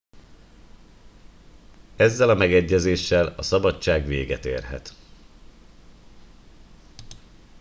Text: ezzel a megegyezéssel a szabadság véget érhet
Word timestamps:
ezzel 1.95 2.29
a 2.29 2.33
megegyezéssel 2.33 3.27
a 3.27 3.41
szabadság 3.41 4.05
véget 4.05 4.45
érhet 4.45 4.93